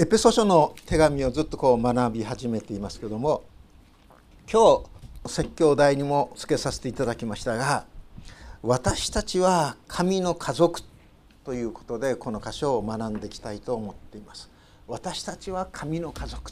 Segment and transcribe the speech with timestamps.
[0.00, 3.42] エペソ書の手紙をずっとこう学び始めていますけども
[4.50, 4.82] 今
[5.26, 7.84] 日説教題にもつけさせていただきましたが
[8.62, 10.80] 私たちは神の家族
[11.44, 14.48] ということでこの箇所を学んでいきたいと思っています。
[14.88, 16.50] 私たちは神の家族。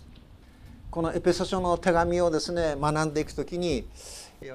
[0.90, 3.86] このエペソ書の手紙をですね学んでいく時に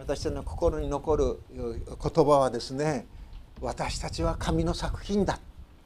[0.02, 3.07] 私たちの心に残る言葉はですね
[3.60, 5.39] 私たちは神の作品だ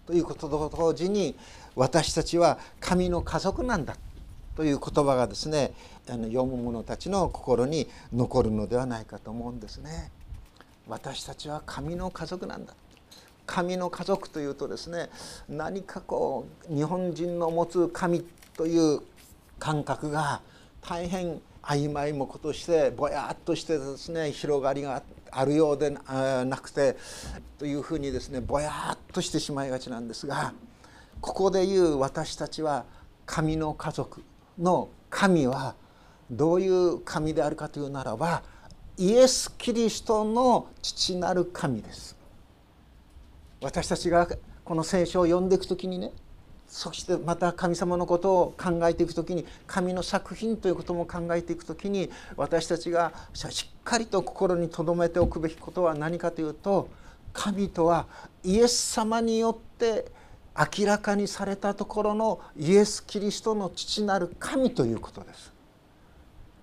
[0.06, 1.38] ということと同時に
[1.78, 3.96] 私たちは神の家族なんだ
[4.56, 5.74] という言葉がですね
[6.10, 10.12] あの読む者たちの心に残るのではないかと思うんですね。
[10.88, 12.74] 私たちは神の家族なんだ
[13.46, 15.10] 神の家族というとですね
[15.48, 18.26] 何かこう日本人の持つ神
[18.56, 19.02] という
[19.60, 20.42] 感覚が
[20.82, 26.96] 大変曖昧もことしてぼやっとしてですね広がりがあるようでなくて
[27.60, 30.54] というふうにですねぼやっとしてしまいがちなんですが
[31.22, 32.86] ここで言う私たちは
[33.26, 34.24] 神の家族
[34.60, 35.76] の神は
[36.30, 38.44] どういう神であるかというならば
[38.98, 42.18] イエス・キリストの父なる神です。
[43.62, 44.28] 私たちが
[44.64, 46.12] この聖書を読んでいく時にね
[46.68, 56.90] そしてまた神様のことを考えていく時に神の作品ということも考えていく時に私たちがしっかりと心に留めておくべきことは何かというと
[57.32, 58.06] 神とは
[58.44, 60.12] イエス様によって
[60.58, 65.54] 明らかにされたところのイエス・キリストの父なる神ということです。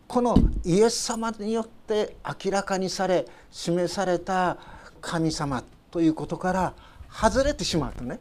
[0.06, 4.58] このイエス様によって明らかにされ示された
[5.00, 6.74] 神様ということから
[7.10, 8.20] 外れてしまうとね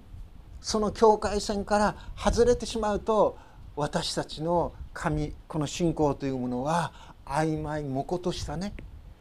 [0.61, 3.37] その境界線から外れてしまうと
[3.75, 6.93] 私たちの神この信仰というものは
[7.25, 8.73] 曖昧もことしたね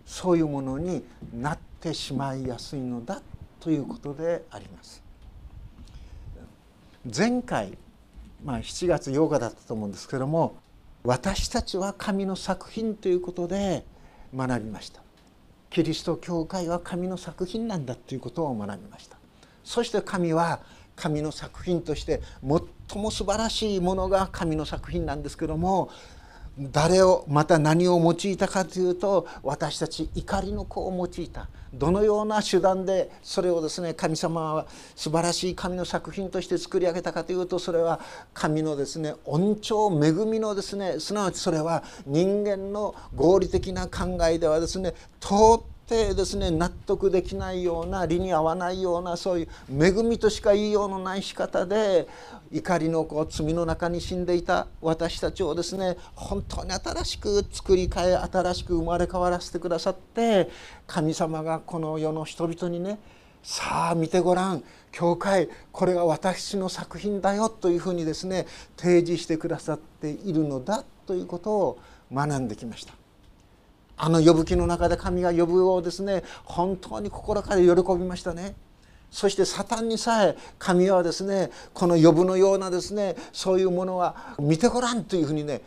[0.07, 3.23] そういうものになってしまいやすいのだ
[3.61, 5.02] ということであります。
[7.05, 7.77] 前回、
[8.45, 10.57] まあ、7月8日だったと思うんですけども
[11.03, 13.85] 私たちは神の作品ということで
[14.35, 15.03] 学びました。
[15.69, 19.17] キリスト教会は神の作品なんだということを学びました。
[19.65, 20.61] そして神は
[20.95, 22.21] 神の作品として
[22.89, 25.91] 最も素晴らしいものが神の作品なんですけども
[26.59, 31.49] 誰をまた何を用いたかというと私たち怒りの子を用いた。
[31.73, 38.01] どのような手段でそれをですね神様は素晴らしい神の作品として作り上げたかというとそれは
[38.35, 49.49] 神のですね恩寵恵みのですねすなわちそれは人間の合理的な考えではですね到てですね納得できないような理に合わないようなそういう
[49.85, 52.09] 恵みとしか言いようのない仕方で
[52.51, 60.49] 怒りのこう罪の中に死んでいた私たちをですね本当に新しく作り変え新しく生まれ変わらせてくださって
[60.87, 62.99] 神様がこの世の人々にね
[63.43, 68.47] さあ見てごらん教会これが私の作品だよというふうにですね
[68.79, 71.79] 提示してくださっているのだということを
[72.11, 73.02] 学んできました。
[73.97, 77.67] あの呼ぶ気の中で神が呼ぶをですね本当に心から喜
[77.97, 78.55] びましたね。
[79.11, 85.61] そしてサタンにさえ神はですねこの呼ぶのようなですねそういうものは見てごらんというふうにね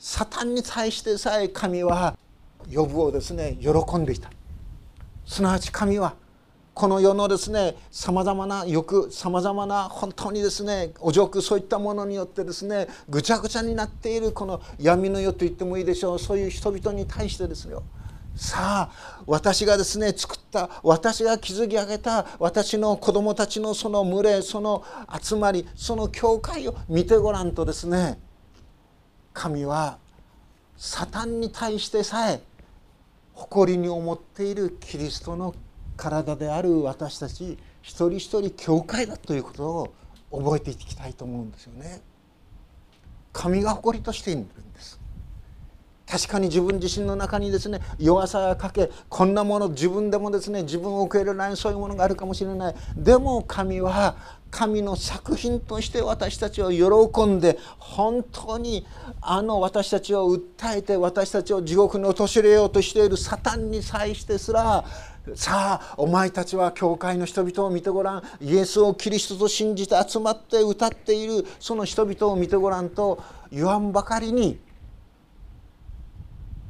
[0.00, 2.16] サタンに対してさえ神は
[2.74, 4.30] 呼ぶをですね喜んでいた
[5.24, 6.14] すなわち神は
[6.78, 17.82] この世のですねさまざまな欲さまざまな本当にですねお辱そういったものによってですねぐちゃぐちゃになっているこの闇の世と言ってもいいでしょうそういう人々に対してですよ。
[18.36, 24.84] さあ私がですね作った私が築き上げた私の子供たちのその群れその
[25.20, 28.20] 集まりその教会を見てごらんとですね
[29.32, 29.98] 神は
[30.76, 32.40] サタンに対してさえ
[33.32, 35.56] 誇りに思っているキリストの
[35.98, 39.94] 体である私たち一人一人教会だということを
[40.30, 42.00] 覚えていきたいと思うんですよね。
[43.32, 44.98] 神が誇りとしているんです
[46.10, 54.16] 確かに自分自身の中にですね弱さがかけこんなもの自分でもですね自分を受け入れないそういうものがあるかもしれないでも神は
[54.50, 58.86] 神の作品として私たちを喜んで本当に
[59.20, 64.84] あの私たちを訴えて私たちを地獄に陥れようとしているサタンに際してすら
[65.36, 74.58] さあお前たちは教会の人々を見てごらんイエスをキリストと信じて集まって歌っているその人々を見てごらんと言わんばかりに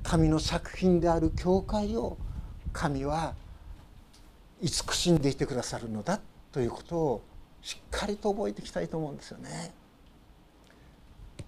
[0.02, 2.16] 神の作品である教会を
[2.72, 3.34] 神は
[4.62, 6.20] 慈しんでいてくださるのだ
[6.52, 7.22] ということを
[7.60, 9.72] しっかりと覚えていきたいと思うんですよね。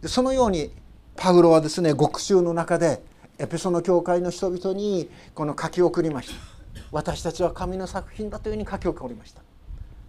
[0.01, 0.73] でそのように
[1.17, 3.03] パウロはですね獄中の中で
[3.39, 6.60] エペソの教会の人々にこの書き送りました。
[6.93, 9.43] 私たちは神の作品だというふうに書き起こりました。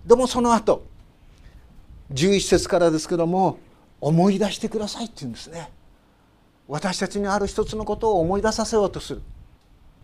[0.06, 0.84] でもその後
[2.14, 3.60] 11節からですけども
[4.00, 5.70] 思い出してくださいって言うんですね。
[6.68, 9.22] 私たちにある一つのことを思い出させようとする。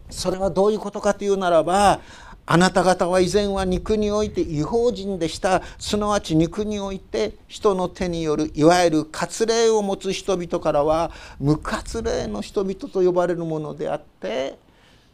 [0.09, 1.99] それはどういうことかというならば
[2.45, 5.63] あなた方は以前は肉において違法人でした。
[5.79, 14.57] すなわち肉において人の手によるいわゆる割礼を持つ人々からは無割礼の人々と呼ばれるものであって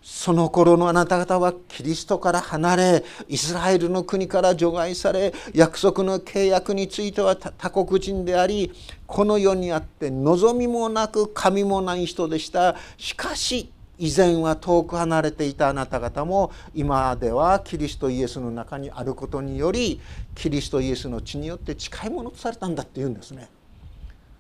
[0.03, 8.73] その頃のあなた方はキリストから離れイスラエルの国から除外され約束の契約については他国人であり
[9.07, 20.01] この世にあって望みもなく神もない人でしたしかし以前は遠く離れていたあなた方も今ではキリストイエスの中にあることにより
[20.35, 23.47] キリストイエスの血によって近いものとされたんだっていうんですね。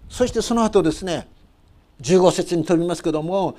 [0.09, 1.27] そしてその後ですね
[2.01, 3.55] 15節に飛びますけども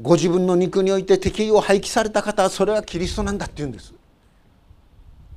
[0.00, 3.94] ご自分の肉において敵意を廃棄された方はそれはキリストなんだっていうんです。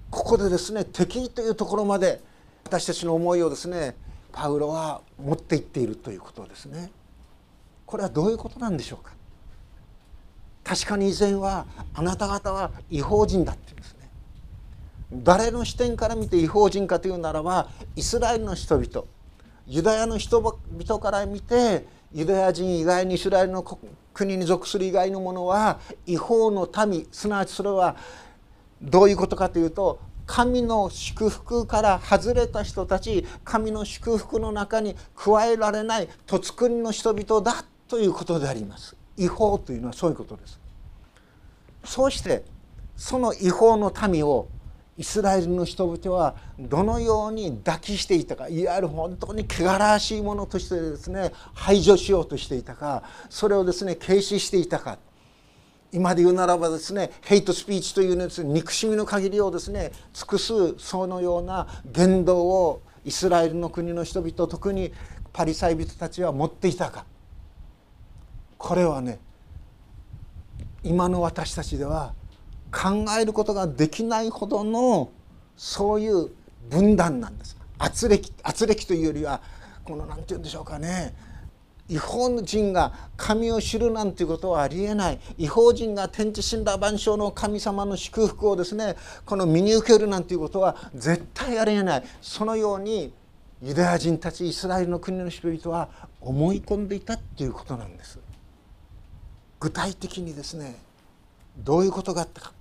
[0.10, 2.22] ここでですね敵意というところまで
[2.66, 3.96] 私たちの思いをですね
[4.31, 6.92] パウロは持っていっているということですね。
[7.92, 9.12] これはどういうことなんでしょうか
[10.63, 14.10] 確かに以前はあなた方は違法人だって言うんですね
[15.12, 17.68] 誰の視点から見て違法人かというならば
[17.98, 19.06] イスラエルの人々
[19.68, 23.63] ユダヤの人々から見てユダヤ人以外にイスラエルの
[24.13, 27.96] 国に属する以外のものは違法の民すなわちそれは
[28.81, 38.96] どういうことかというと神の祝福から外れた人たち神の祝福の中に加えられない土国の人々だということであります。
[39.18, 40.60] 違法というのはそういうことです
[41.84, 42.44] そうして
[42.96, 44.48] その違法の民を
[44.97, 54.99] イスラエルの人々はどのように抱きしていたかいわゆる本当に汚らわしいものとしてですね排除しようとしていたかそれをですね軽視していたか
[55.93, 64.93] 今で言うならばですねヘイトスピーチというです、ね、憎しみの限りをですね尽くすそのような言動をイスラエルの国の人々特に
[65.33, 67.05] パリサイ人たちは持っていたか。
[68.57, 69.19] これはね
[70.83, 72.13] 今の私たちでは
[72.71, 75.12] 考えることができないほどの
[75.57, 76.29] そういう
[76.69, 77.57] 分断なんです。
[77.77, 79.41] 圧力圧力というよりは
[79.83, 81.13] この何て言うんでしょうかね。
[81.89, 85.19] 違法人が神を知るなんていうことはありえない。
[85.38, 88.95] 違法人が天地神羅万象の神様の祝福をですね
[89.25, 92.03] この身に受けるなんていうことは絶対ありえない。
[92.21, 93.13] そのように
[93.62, 95.89] ユダヤ人たちイスラエルの国の人々は
[96.21, 98.17] 思い込んでいたっていうことなんです。
[99.59, 100.77] 具体的にですね
[101.57, 102.53] どういうことがあったか。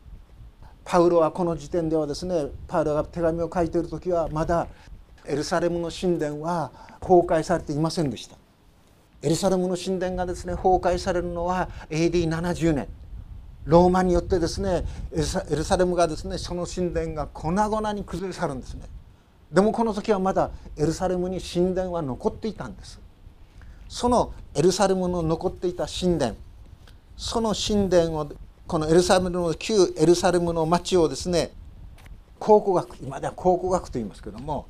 [0.91, 4.67] パウロはこの時点ではですねパウロが手紙を書いている時はまだ
[5.25, 8.37] エルサレムの神殿は崩壊されていませんでした。
[9.23, 12.89] エルサレムの神殿がですね崩壊されるのは AD70 年。
[13.67, 14.83] ローマによってですね
[15.13, 18.83] エルサレムがですねその神殿が粉々に崩れ去るんですね。
[19.53, 22.99] でもこの時はまだエルサレムに神殿は残っていたんです。
[23.89, 26.35] そのエルサレムの残っていた神殿
[27.17, 28.33] その神殿を
[28.71, 31.51] このエルサレムの旧エルサレムの町をですね
[32.39, 34.69] 考古学今では考古学と言いますけども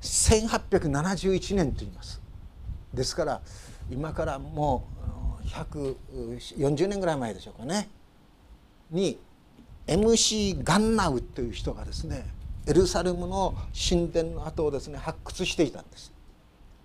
[0.00, 2.20] 1871年と言います。
[2.92, 3.40] ですから
[3.90, 4.86] 今からも
[5.42, 7.88] う140年ぐらい前でしょうかね。
[8.92, 9.18] に
[9.88, 12.24] MC ガンナウという人がですね
[12.68, 16.12] エルサレムの神殿の跡をですね発掘していたんです。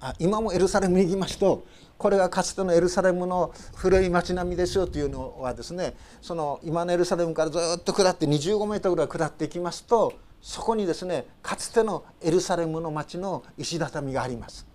[0.02, 1.66] あ今もエルサレムに行きますと
[2.00, 14.66] これがかつてのエルサレムの古い町並みですよというのはですねその今のエルサレムからずっと下って25メートルぐらい下っていきますとそこにですねかつてのエルサレムの町の石畳があります。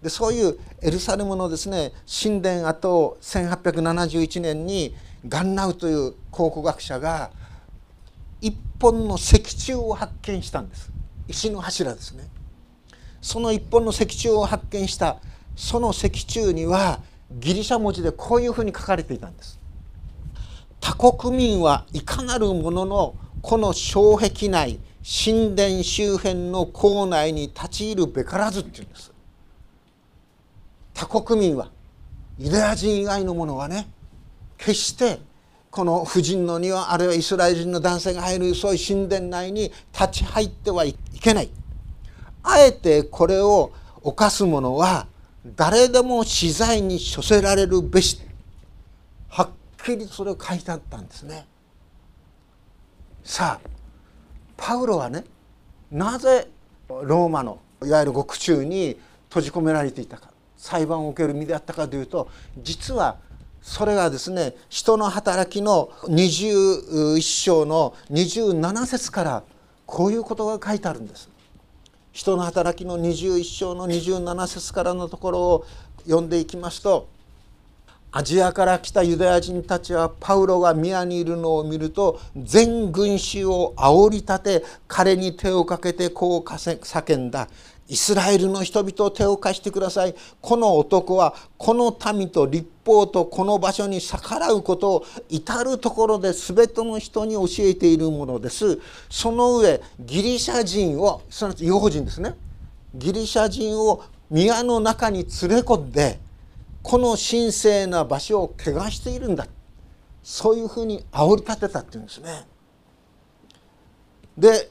[0.00, 4.94] でそういうエルサレムのですね神殿跡を1871年に
[5.28, 7.32] ガンナウという考古学者が
[8.40, 10.90] 一本の石柱を発見したんです
[11.28, 12.28] 石の柱ですね
[13.20, 15.18] その一本の石柱を発見した
[15.56, 19.58] その石柱にはギリシャ文字でこういうふうに書かれていたんです。
[20.80, 29.12] 他国民はいかなるもののこの障壁内神殿周辺の校内に立ち入るべからずっていうんです。
[30.94, 31.70] 他国民は
[32.38, 33.88] ユダヤ人以外のものはね
[34.58, 35.20] 決して
[35.70, 41.50] この婦人の庭あるいはイスラエル人の男性が入るそういう神殿内に立ち入ってはいけない。
[42.42, 45.06] あえてこれを犯す者は
[45.44, 48.20] 誰でも死罪に処せられるべし
[49.28, 49.50] はっ
[49.82, 51.46] きりそれを書いてあったんですね。
[53.24, 53.68] さあ
[54.56, 55.24] パウロはね
[55.90, 56.48] なぜ
[56.88, 62.28] ローマのいわゆる獄中に閉じ込められていたか裁判を受ける身であったかというと
[62.58, 63.16] 実は
[63.62, 69.42] それがですね人の働きの21章の27節から
[69.86, 71.29] こういうことが書いてあるんです。
[72.12, 75.66] 人の働きの21章の27節からのところを
[76.04, 77.08] 読んでいきますと
[78.12, 87.48] アジアから来たユダヤ人たちはパウロが宮にいるのを見ると全群衆を煽り立て彼に手をかけてこう叫んだ。
[87.90, 90.14] イスラエルの人々を手を貸してください。
[90.40, 98.78] この男はこの民と立法とこの場所に逆らうことを至る所で全ての人に教えているものです。
[99.10, 102.36] その上ギリシャ人をすなわち違法人ですね。
[102.94, 106.20] ギリシャ人を宮の中に連れ込んで
[106.84, 109.48] この神聖な場所を汚しているんだ。
[110.22, 112.46] そういうふうに煽り立てたっていうんですね。
[114.38, 114.70] で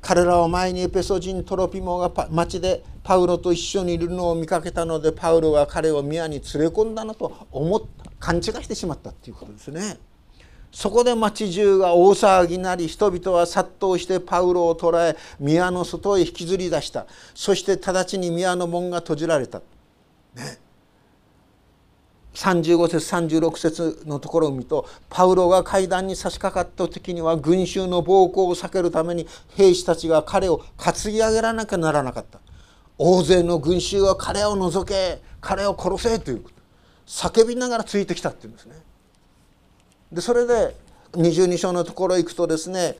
[0.00, 9.98] 彼らを前にエペソ人トロピモが町でパウロと一緒にいるのを見かけたのでパウロが彼を宮に連れ込んだのと思った勘違いしてしまったっていうことですね。
[10.70, 19.60] そこで町中が大騒ぎなり人々は殺到してパウロを捕らえ宮の外へ引きずり出したそして直ちに宮の門が閉じられた。
[20.34, 20.67] ね
[22.38, 29.26] 35節36節のところを見るとパウロが階段に差し掛かった時には群衆の暴行を避けるために
[29.56, 32.38] 兵士たちが彼を担ぎ上げらなきゃならなかった。
[32.96, 36.44] 大勢の群衆は彼を除け彼を殺せという
[37.06, 38.76] 叫びながらついてきたっていうんですね。
[40.12, 40.76] でそれで
[41.14, 42.98] 22章のところ行くとですね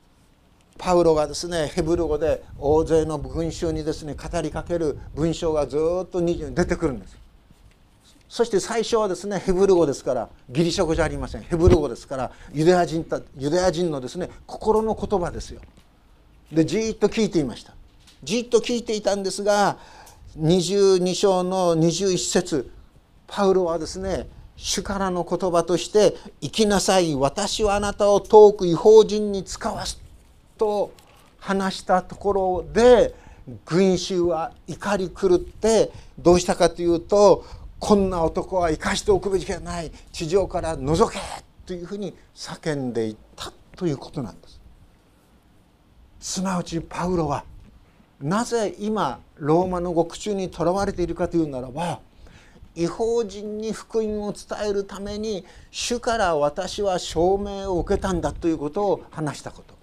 [0.79, 7.28] パウロがですねヘブル語で大勢の群衆にですね語りかける文章がずっと出てくるんです。
[8.29, 13.05] そして最初はですねヘブル語ですからギリシャ語じゃありませんヘブル語ですからユダヤ人
[13.37, 15.61] ユダヤ人のですね心の言葉ですよ。
[16.53, 17.75] でじっと聞いていました
[18.23, 19.79] じっと聞いていたんですが
[20.39, 22.71] 22章の21節
[23.27, 30.01] パウロはですね主からの言葉として「生きなさい私はあなたを遠く違法人に使わす」
[30.57, 30.91] と
[31.39, 33.15] 話したところで
[33.65, 37.45] 群衆は怒り狂ってどうしたかというと
[37.79, 39.91] こんな男は生かしておくべきではない。
[40.13, 41.19] 地上から覗け
[41.65, 44.61] というふうに叫んでいったということなんです。
[46.21, 47.45] すなわちパウロは
[48.21, 52.01] なぜ今ローマの獄中にとらわれているかというならば
[52.75, 59.75] 違法人に福音を伝えるために主から私は証明を受けたんだということを話したこと。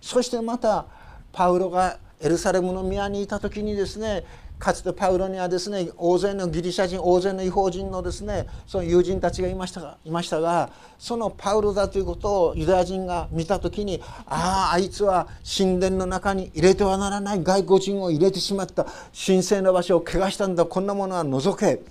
[0.00, 0.86] そしてまた
[1.32, 4.24] パウロがエルサレムの宮にいた時にですね
[4.62, 18.86] かつてパウロにはですね大勢のギリシャ人大勢の違法人のですねその友人たちがいましたがいましたがそのパウロだということをユダヤ人が見た時にあああいつは神殿の中に入れてはならない外国人を入れてしまった。
[19.12, 20.64] 神聖な場所を汚したんだ。
[20.64, 21.82] こんなものは除け。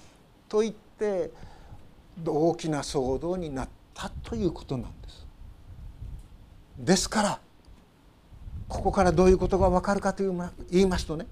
[0.48, 1.32] と言って
[2.26, 5.28] 大きな騒動になったということなんです。
[6.78, 7.40] ですから
[8.70, 10.24] ここからどういうことが分かるかと
[10.72, 11.28] 言いますとね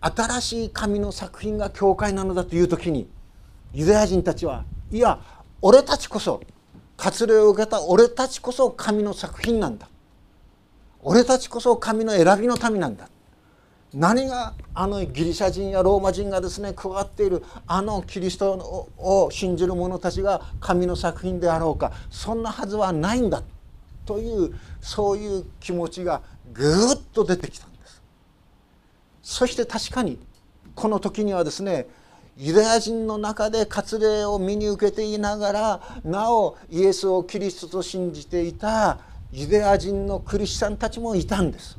[0.00, 3.08] 新しい神の作品が教会なのだという時に
[3.72, 5.18] ユダヤ人たちはいや
[5.60, 6.40] 俺たちこそ
[6.96, 9.88] 割礼を受けた俺たちこそ神の作品なんだ。
[11.00, 13.08] 俺たちこそ神の選びの民なんだ。
[13.94, 23.44] 何があのギリシャ人やローマ人がですね加わっているあのキリストを信じる者たちが神の作品であろうかそんなはずはないんだ。
[24.04, 27.67] というそういう気持ちがぐっと出てきた。
[29.28, 30.18] そして確かに
[30.74, 31.86] この時にはですね
[32.38, 38.98] ユダヤ人の中で割礼を身に受けていながらなおイエスをキリストと信じていた
[39.30, 41.76] ユダヤ人のクリスチャンたちもいたんです。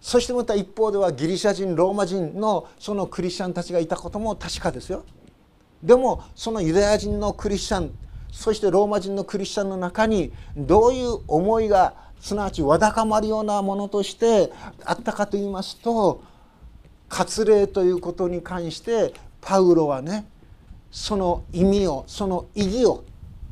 [0.00, 5.04] そしてまた一方ではギリシャ人ローマ人のそのクリスチャンたちがいたことも確かですよ。
[5.82, 7.90] でもそのユダヤ人のクリスチャン
[8.30, 14.52] そしてローマ人のクリスチャンの中にどういう思いがすなわちわだかまるようなものとして
[14.84, 16.22] あったかと言いますと
[17.08, 20.26] 割礼ということに関してパウロはね
[20.90, 23.04] その意味をその意義を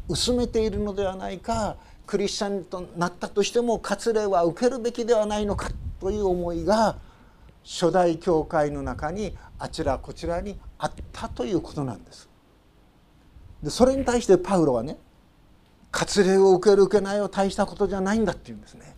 [0.08, 5.70] 薄めているのではないかクリスチャンとなったとしても割礼は受けるべきではないのか
[6.00, 6.96] という思いが
[7.64, 12.28] 初代教会の中にあちらこちらにあったということなんです。
[13.62, 14.96] でそれに対してパウロはね
[15.90, 18.94] 割礼を受ける受けないは大したことじゃないんだって言うんですね。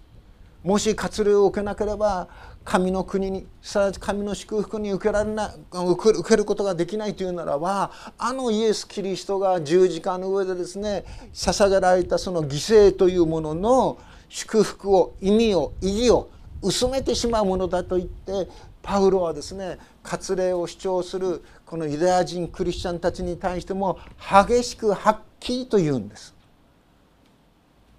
[0.63, 2.29] もし割礼を受けなければ
[2.65, 16.29] 神の国にさらに神の祝福に受けられな受けることができないというならばあのイエス・キリストが十字架の上でですね捧げられたその犠牲というものの祝福を意味を意義を
[16.63, 18.47] 薄めてしまうものだと言って
[18.83, 26.40] パウロはですね割礼を主張するこのユダヤ人クリスチャンたちに対しても激しくはっきりと言うんです。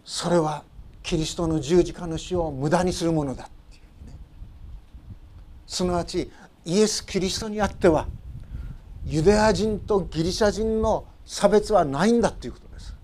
[0.04, 0.64] それは
[1.04, 4.18] キリストの十字架の死を無駄にするものだっていうね。
[5.68, 6.32] すなわち
[6.66, 8.08] イエス・キリストにあっては
[9.06, 12.96] ユダヤ人とギリシャ人の差別はないんだということです。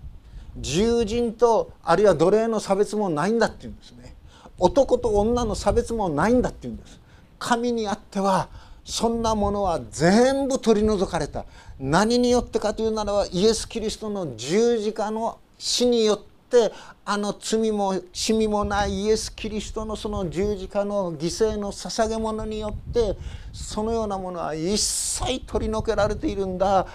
[0.56, 4.14] 自由人とあるいは奴隷の差別もないんだっていうんですね。
[4.58, 7.00] 男と女の差別もないんだっていうんです。
[7.38, 8.48] 神にあっては
[8.84, 11.44] そんなものは全部取り除かれた。
[11.78, 16.72] 何によってかというならばイエス・キリストの十字架の死によって
[17.04, 23.16] あの罪も死みもないイエス・キリストのその十字架の犠牲の捧げ物によって
[23.52, 26.86] そのようなものは一切取り除けられているんだ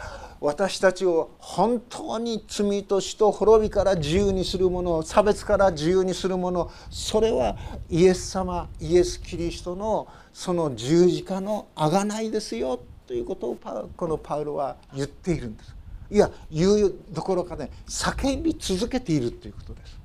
[0.42, 7.56] 私たちを本当に罪と死と滅びから自由にするもの差別から自由にするものそれは
[7.90, 13.58] イエス様イエス・キリストのその十字架の贖いですよということを
[13.96, 15.73] このパウロは言っているんです。
[16.13, 20.00] いや言うどころかね叫び続けているということです。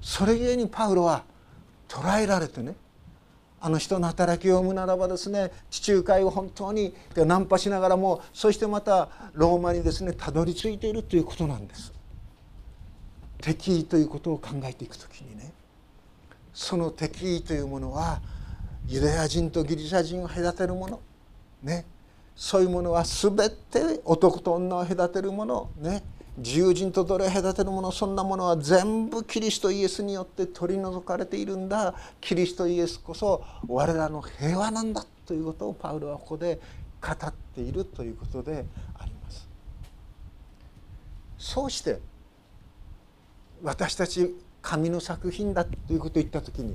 [0.00, 1.24] それゆえにパウロは
[1.88, 2.76] 捉えられてね
[3.60, 11.92] あの人の働きを生むならばですね地中海を本当にナンパしながらもそしてまたローマにですねたどり着いているということなんです。
[13.40, 15.52] 敵意ということを考えていく時にね
[16.54, 18.20] その敵意というものは
[18.86, 21.00] ユダヤ人とギリシャ人を隔てるもの
[21.64, 21.84] ね
[22.40, 26.02] そういうものは全て男と女を隔てるものね
[26.38, 36.58] 自由人と奴隷を隔てるものそんなものは全部キリストイエスによって取り除かれているんだキリストイエスこそ我らの平和なんだということをパウロはここで
[37.02, 38.64] 語っているということで
[38.98, 39.46] あります。
[41.36, 42.00] そうして
[43.62, 46.74] 私たち神の作品だということを言った時に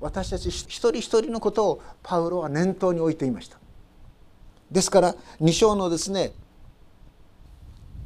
[0.00, 3.63] 私たち一人一人のことをパウロは念頭に置いていました。
[4.70, 6.32] ですから2章のですね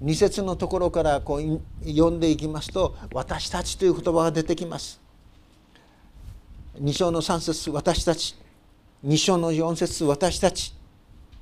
[0.02, 5.00] 2節のところからこう読んでいきますと「私たち」という言葉が出てきます。
[6.80, 8.36] 2章の3節私たち」
[9.04, 10.74] 2章の4節私たち」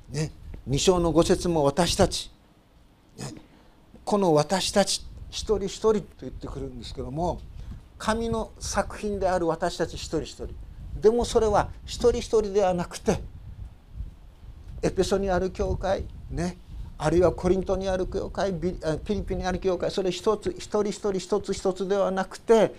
[0.09, 0.31] ね、
[0.69, 2.31] 2章の5節も私たち、
[3.17, 3.33] ね、
[4.05, 7.41] この私たち一人一人と言ってくるんですけども
[7.97, 10.49] 神の作品である私たち一人一人。
[10.99, 13.21] でもそれは一人一人ではなくて
[14.87, 16.57] エペソにある教会ね
[16.97, 18.73] あるいはコリントにある教会ピ
[19.15, 22.73] リピにある教会それ一つ一人一人一つ一つではなくて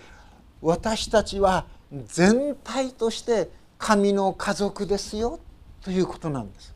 [0.61, 1.65] 私たちは
[2.07, 5.39] 全体として神の家族ですよ
[5.81, 6.75] ということなんです。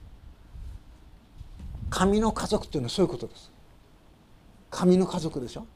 [1.89, 3.51] 神の家族というのはそういうことです。
[4.71, 5.67] 神の家族でしょ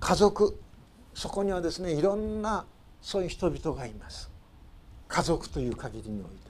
[0.00, 0.58] 家族
[1.14, 2.64] そこにはですねいろんな
[3.02, 4.30] そういう人々がいます。
[5.06, 6.47] 家族という限りにおいて。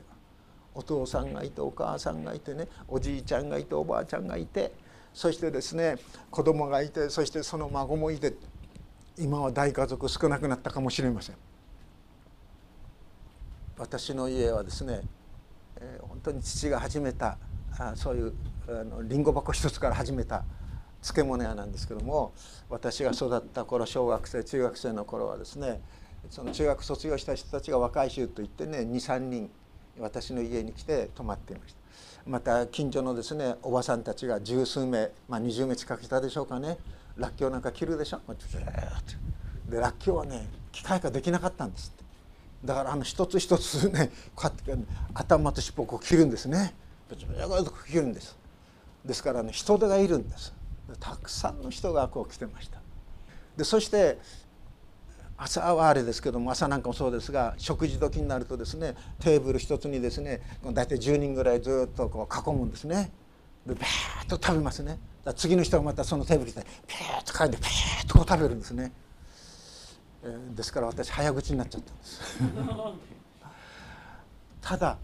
[0.78, 4.72] お父さんがいてお母さんがいてねおじいちゃんがいておばあちゃんがいて
[5.12, 5.96] そしてですね
[6.30, 8.34] 子供がいてそしてその孫もいて
[9.18, 11.36] 今は大家族少なくなったかもしれません。
[13.76, 15.00] 私の家はですね、
[15.80, 17.38] えー、本当に父が始めた
[17.76, 18.34] あそういう
[18.68, 20.44] あのりんご箱一つから始めた
[21.02, 22.32] 漬物屋なんですけども
[22.68, 25.80] 私が育った頃小学生中学生の頃はですね
[26.30, 29.50] その中学卒業した人たちが若い衆といってね23人
[30.00, 31.78] 私の家に来て泊まっていました。
[32.26, 36.76] また近所のですねおばさんたちが十数名、まあ、20名近くいたでしょうかね。
[37.16, 38.20] らっきょうなんか切るでしょ？
[38.38, 38.66] ずっと。
[39.70, 42.04] でらっきょうはね機械化できなかったんですって。
[42.64, 44.84] だからあの一つ一つねこうやって
[45.14, 46.74] 頭と尻尾をこう切るんですね。
[47.86, 48.36] 切るんです。
[49.04, 50.52] ですからね人手がいるんです。
[51.00, 52.78] たくさんの人がこう来てました。
[53.56, 54.18] でそして
[55.38, 63.10] 朝はあれですけども朝なんかもそうですが食事時になるとですねテーブル一つにですね大体10人ぐらいずっとこう囲むんですね。
[63.64, 64.98] でペーッと食べますね。
[65.36, 68.92] 次の人がまたそのテーブルに来てペーッと帰ってペーッとこう食べるんですね、
[70.24, 72.20] えー、ですから私早口になっちゃったんです。
[74.62, 74.98] ただ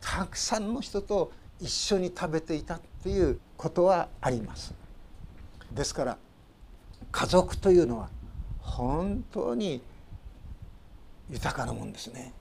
[0.00, 4.74] たくさんの人と一緒に食べていたっていうことはあります。
[5.72, 6.18] ですから
[7.12, 8.08] 家族というのは
[8.60, 9.82] 本当に
[11.30, 12.32] 豊かなもんですね。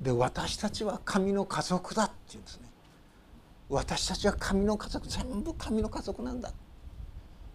[0.00, 2.68] で私たちは神の家族だっていうんですね。
[3.68, 6.52] 私たちは神の家族全部神の家族なんだ。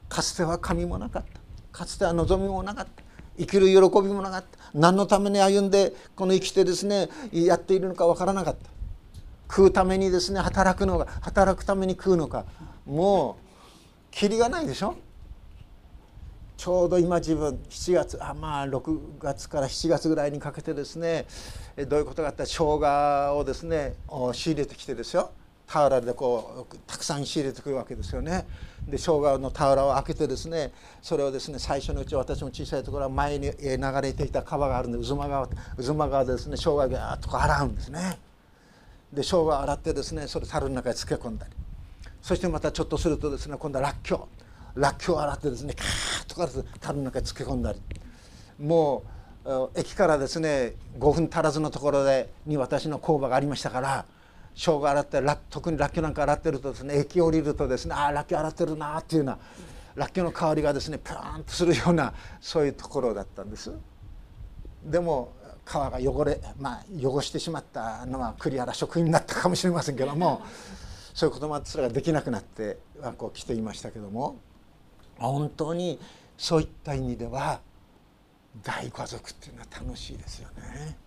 [0.10, 1.40] かつては神もなかった。
[1.72, 3.12] かつては望みもなかった。
[3.38, 8.70] 生きる喜びもなかった何のために歩んでこの生きてですねやっているのかわからなかった
[9.50, 12.46] 食うためにですね働くのが働くために食うのか
[12.86, 13.38] も
[14.12, 14.96] うきりがないでしょ
[16.62, 21.26] ちょうど今自分7月あまあ6月から7月ぐらいにかけてですね
[21.88, 22.43] どういうことがあった？
[22.43, 23.95] ら生姜をですね
[24.34, 25.32] 仕入れてきてですよ
[25.65, 28.45] 俵でこうたくさん仕入れてくるわけですよね。
[28.88, 30.71] で生姜の俵を開けてですね
[31.02, 38.19] それをですね最初のうち私も小さいところは前に流れていた川があるんで渦間川渦間川でですね生姜をギーッと洗うんですね。
[39.12, 41.54] で生姜を洗ってですねそれ樽の中に漬け込んだり
[42.21, 44.40] そしてまたちょっとするとですね今度はらっきょう
[44.76, 47.82] らっきょうを洗ってですねカーッとから樽の中に漬け込んだり
[48.60, 49.04] も
[49.46, 54.06] う駅からですね5分足らずのところでに私の工場がありましたから
[54.54, 59.40] 生姜洗って特にらっきょうなんか洗ってるとですね駅降りるとですねああらっきょう洗ってるなっていうような
[59.96, 63.72] らっきょうの香りがですねプーンとするようなそういうところだったんです。
[64.84, 65.34] でも
[65.66, 70.42] 皮が汚れ、まあ、汚してしまったのは栗原職員になったかもしれませんけども
[71.14, 74.38] そういうこともあってそれができなくなってはこう来ていましたけども
[75.30, 76.00] 本当に
[76.38, 77.62] そういった意味では
[78.64, 80.98] 大家族っていうのは楽しいですよね。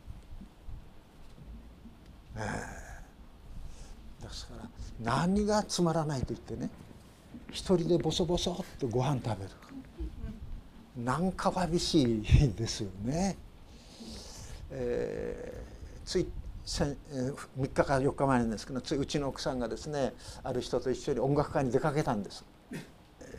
[2.36, 4.68] えー、ですから
[5.00, 6.68] 何がつまらないと言ってね
[7.50, 9.50] 一人でボソボソっとご飯食べる
[11.04, 13.36] なんかわびしいですよね。
[14.70, 16.28] えー、つい
[16.64, 22.44] 3日か4日前なんですけどついうちの奥さんがですねある人と一緒に音楽会に出かけたんです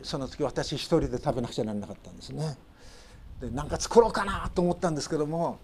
[0.02, 2.56] その時私一人で食べなくちゃならなかったんですね。
[3.40, 5.58] で何か作ろうかなと思ったんですけども、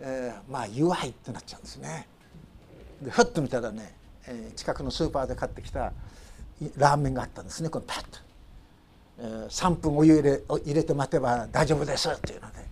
[0.00, 2.08] えー、まあ弱いってなっちゃうんですね。
[3.02, 3.94] でふっと見たらね、
[4.26, 5.92] えー、近くのスーパーで買ってきた
[6.76, 7.68] ラーメンがあったんですね。
[7.68, 8.18] これパッと、
[9.18, 12.68] えー、3分お湯入れ入れて待てば大丈夫ですっていうので。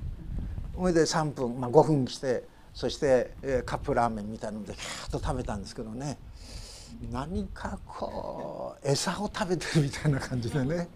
[0.76, 6.18] それで3分、まあ、5分してそして、えー、カップラーメンみたいなのでキャーッと食べたんですけどね。
[7.12, 10.88] 何かこう餌を食べてるみたいな感じでね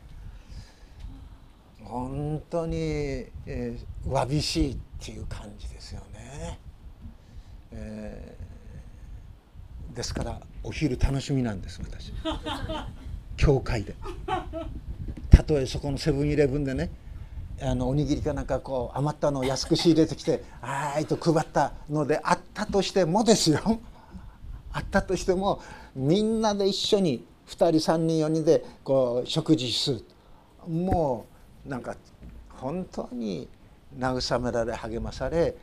[1.84, 6.58] 本当に、えー、わびしいっていう感じですよね。
[7.72, 12.12] えー、ですからお昼楽しみなんです私
[13.36, 13.94] 教会で。
[15.30, 16.90] たとえそこのセブンイレブンでね
[17.62, 23.80] あのおにぎりかなんかこう余ったのを安く仕入れてきて「はい」と配ったのであったとしてもですよ
[24.72, 25.62] あったとしても
[25.94, 30.05] みんなで一緒に2人3人4人でこう食事する。
[30.68, 31.26] も
[31.66, 31.96] うなんか
[32.50, 33.48] 本当に
[33.98, 35.57] 慰められ励まされ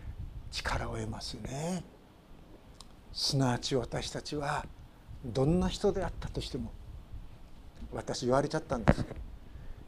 [0.52, 1.84] 力を得ますね。
[3.14, 4.66] すなわち私たちは
[5.26, 6.72] どんな人であったとしても
[7.92, 9.06] 私言われちゃったんです。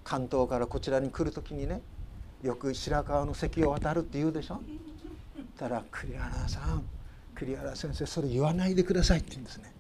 [0.03, 1.81] 関東からこちらに来る時にね
[2.41, 4.61] よく白川の関を渡るって言うでしょ。
[5.57, 6.83] たら栗原さん
[7.35, 9.73] 栗原先生それ言わないでくださいって言うんですね。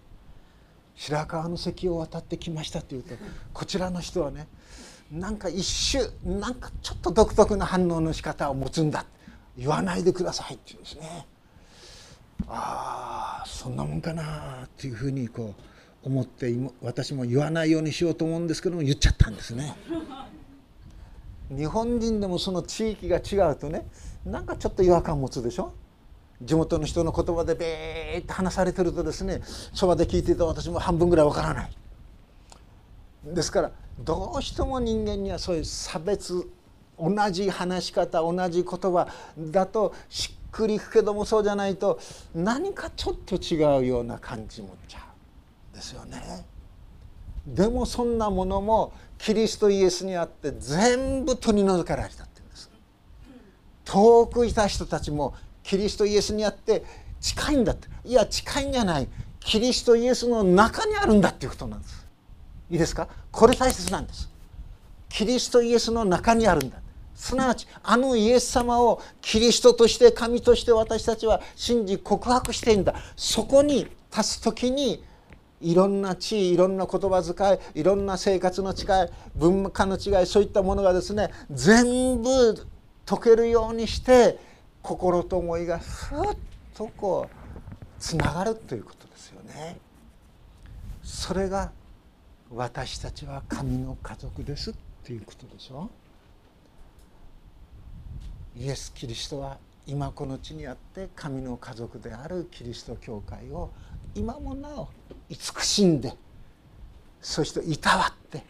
[0.99, 3.15] 白川の関を渡ってきましたって言うと
[3.53, 4.47] こちらの人はね
[5.09, 9.05] なんか一瞬なんかちょっと独特な反応の仕方を持つんだ
[9.57, 11.25] 言わないでくださいって言うんですね。
[12.47, 15.53] ああそんなもんかなっていうふうにこ
[16.03, 19.75] う思って私も言わないようにしようと思うんですけども言っちゃったんですね。
[21.49, 23.85] 日本人でもその地域が違うとね
[24.25, 25.73] なんかちょっと違和感持つでしょ？
[26.41, 29.41] 地元の人の言葉でべーって話されてるとですね
[29.73, 31.71] そばで聞いていた私も半分ぐらいわからない
[33.25, 36.47] ですからどうしても人間にはそういう差別
[36.97, 41.99] 同じ話し方同じ言葉だとしっくりいくけどもそうじゃないと
[42.33, 44.99] 何かちょっと違うような感じ持っちゃ
[45.73, 46.45] うですよね。
[47.47, 52.69] でもそんなものもキリストイエスにあって全部取り除かれたって言うんです
[53.85, 55.33] 遠くいた人たちも
[55.69, 56.83] キリストイエスにあって
[57.21, 57.87] 近いんだって。
[58.03, 59.07] いや近いんじゃない。
[59.39, 62.07] キリストイエスの中にあるんだっていうことなんです。
[62.71, 63.07] いいですか？
[63.31, 64.31] これ大切なんです。
[65.09, 66.77] キリストイエスの中にあるんだ。
[67.13, 72.95] すなわちあのイエス様をキリストとして神として私たちは信じ告白しているんだ。
[73.15, 75.03] そこに立つ時に
[75.61, 82.55] いろんな地位いろんな言葉遣いいろんな生活の違い文化の違いそういったものがですね全部
[83.05, 84.48] 解けるようにして
[84.81, 86.37] 心と思いがふっ
[86.73, 87.35] とこう
[87.99, 89.77] つながるということですよね。
[91.03, 91.71] それが
[92.51, 95.89] 私たちは神の家族ですっていうことでしょ。
[98.55, 103.71] イエス・キリストは今この地にあって神の家族であるキリスト教会を
[104.15, 104.89] 今もなお
[105.29, 106.13] 慈しんで
[107.21, 108.43] そしていたわって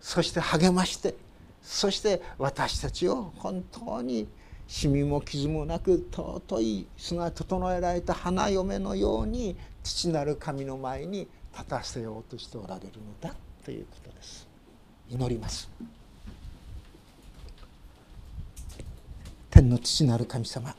[0.00, 1.14] そして励まして
[1.62, 4.28] そして私たちを本当に
[4.68, 14.46] シミも傷もなく尊いすなわち整えられた花嫁のように父なる神の前に立たせようとしておられるのだということです
[15.08, 15.70] 祈ります
[19.50, 20.74] 天の父なる神様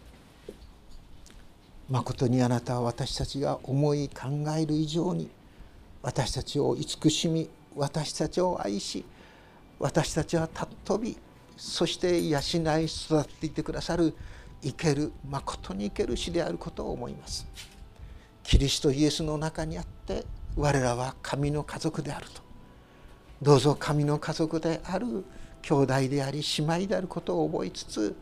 [1.90, 5.30] まことにあなたは私たちが思い考える以上に
[6.02, 9.06] 私たちを慈しみ私たちを愛し
[9.80, 11.18] 私たちは尊び
[11.58, 12.40] そして養
[12.80, 14.16] い育っていてくださる
[14.62, 17.48] 生ける誠に生ける死であることを思います。
[18.44, 22.42] キリストイエスの中にあって我らは神の家族であると。
[23.42, 25.26] どうぞ神の家族である
[25.62, 28.16] 兄弟であり姉妹であることを覚えつつ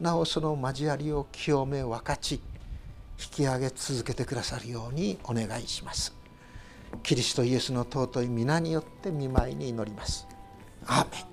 [0.00, 2.40] なおその交わりを清め分かち引
[3.30, 6.14] き上げ続けてくださるようにお願いします。
[7.02, 10.26] キリストイエスの尊い皆によって見舞いに祈ります。
[10.86, 11.29] アーメン。